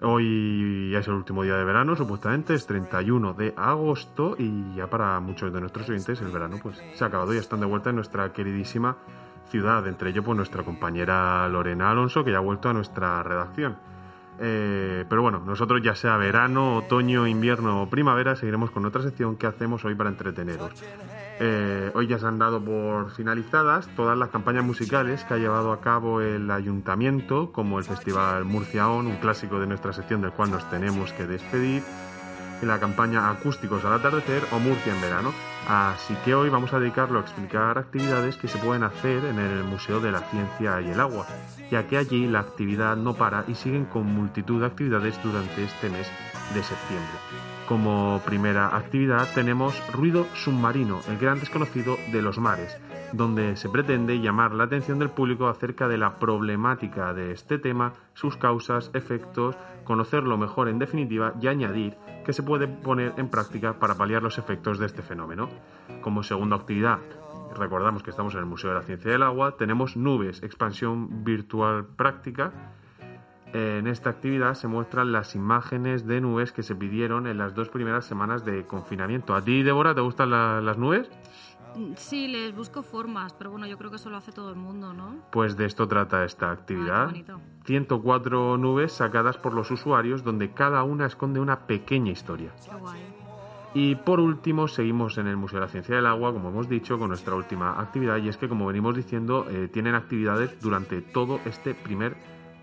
[0.00, 4.88] Hoy ya es el último día de verano, supuestamente es 31 de agosto y ya
[4.88, 7.90] para muchos de nuestros oyentes el verano pues se ha acabado y están de vuelta
[7.90, 8.96] en nuestra queridísima
[9.48, 13.76] ciudad, entre ellos pues nuestra compañera Lorena Alonso que ya ha vuelto a nuestra redacción.
[14.40, 19.36] Eh, pero bueno, nosotros ya sea verano, otoño, invierno o primavera, seguiremos con otra sección
[19.36, 20.72] que hacemos hoy para entreteneros.
[21.40, 25.72] Eh, hoy ya se han dado por finalizadas todas las campañas musicales que ha llevado
[25.72, 30.32] a cabo el ayuntamiento, como el Festival Murcia On, un clásico de nuestra sección del
[30.32, 31.84] cual nos tenemos que despedir,
[32.60, 35.32] y la campaña Acústicos al atardecer o Murcia en verano.
[35.68, 39.64] Así que hoy vamos a dedicarlo a explicar actividades que se pueden hacer en el
[39.64, 41.26] Museo de la Ciencia y el Agua,
[41.70, 45.90] ya que allí la actividad no para y siguen con multitud de actividades durante este
[45.90, 46.10] mes
[46.54, 47.57] de septiembre.
[47.68, 52.74] Como primera actividad tenemos Ruido Submarino, el gran desconocido de los mares,
[53.12, 57.92] donde se pretende llamar la atención del público acerca de la problemática de este tema,
[58.14, 59.54] sus causas, efectos,
[59.84, 64.38] conocerlo mejor en definitiva y añadir que se puede poner en práctica para paliar los
[64.38, 65.50] efectos de este fenómeno.
[66.00, 67.00] Como segunda actividad,
[67.54, 71.84] recordamos que estamos en el Museo de la Ciencia del Agua, tenemos Nubes, expansión virtual
[71.84, 72.50] práctica,
[73.52, 77.68] en esta actividad se muestran las imágenes de nubes que se pidieron en las dos
[77.68, 79.34] primeras semanas de confinamiento.
[79.34, 81.10] ¿A ti, Débora, te gustan la- las nubes?
[81.96, 84.92] Sí, les busco formas, pero bueno, yo creo que eso lo hace todo el mundo,
[84.92, 85.16] ¿no?
[85.30, 87.02] Pues de esto trata esta actividad.
[87.02, 87.40] Ah, bonito.
[87.64, 92.50] 104 nubes sacadas por los usuarios donde cada una esconde una pequeña historia.
[92.64, 93.00] Qué guay.
[93.74, 96.98] Y por último, seguimos en el Museo de la Ciencia del Agua, como hemos dicho,
[96.98, 98.16] con nuestra última actividad.
[98.16, 102.16] Y es que, como venimos diciendo, eh, tienen actividades durante todo este primer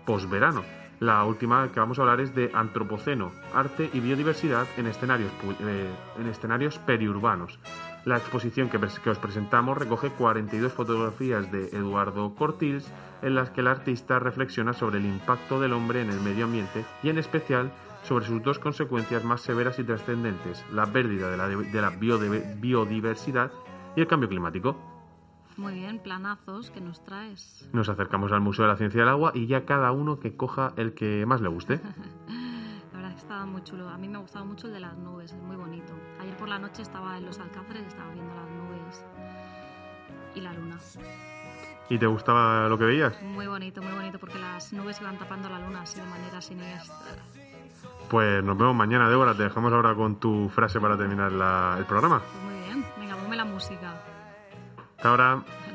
[0.06, 0.62] posverano.
[0.98, 5.30] La última que vamos a hablar es de Antropoceno, arte y biodiversidad en escenarios,
[5.60, 7.58] eh, en escenarios periurbanos.
[8.06, 12.90] La exposición que, que os presentamos recoge 42 fotografías de Eduardo Cortils
[13.20, 16.84] en las que el artista reflexiona sobre el impacto del hombre en el medio ambiente
[17.02, 17.70] y en especial
[18.04, 22.58] sobre sus dos consecuencias más severas y trascendentes, la pérdida de la, de la biodive-
[22.58, 23.50] biodiversidad
[23.96, 24.76] y el cambio climático.
[25.56, 27.68] Muy bien, planazos que nos traes.
[27.72, 30.72] Nos acercamos al Museo de la Ciencia del Agua y ya cada uno que coja
[30.76, 31.80] el que más le guste.
[32.92, 33.88] La verdad que estaba muy chulo.
[33.88, 35.92] A mí me ha gustado mucho el de las nubes, es muy bonito.
[36.20, 39.04] Ayer por la noche estaba en los Alcázares estaba viendo las nubes
[40.34, 40.76] y la luna.
[41.88, 43.22] ¿Y te gustaba lo que veías?
[43.22, 46.96] Muy bonito, muy bonito, porque las nubes iban tapando la luna así de manera siniestra.
[48.10, 49.34] Pues nos vemos mañana, Débora.
[49.34, 52.20] Te dejamos ahora con tu frase para terminar la- el programa.
[52.20, 52.84] Pues muy bien.
[52.98, 53.94] Venga, ponme la música.
[55.06, 55.65] Hasta ahora.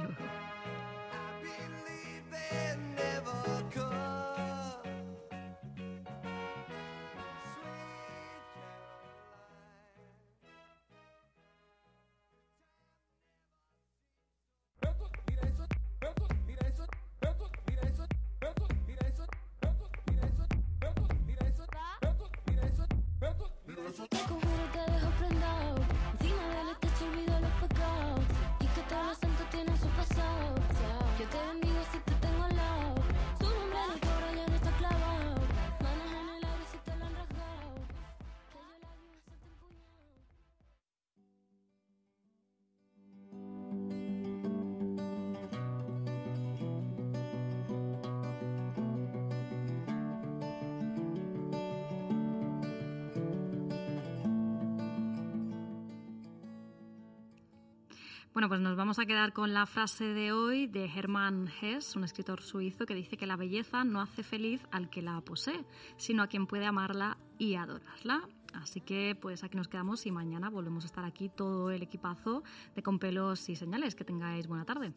[58.52, 62.41] pues nos vamos a quedar con la frase de hoy de Hermann Hesse, un escritor
[62.41, 65.64] suizo que dice que la belleza no hace feliz al que la posee,
[65.95, 68.28] sino a quien puede amarla y adorarla.
[68.54, 72.43] Así que pues aquí nos quedamos y mañana volvemos a estar aquí todo el equipazo
[72.76, 73.95] de Con pelos y señales.
[73.95, 74.91] Que tengáis buena tarde.